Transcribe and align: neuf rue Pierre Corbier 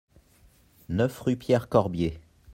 neuf 0.89 1.19
rue 1.21 1.35
Pierre 1.37 1.69
Corbier 1.69 2.19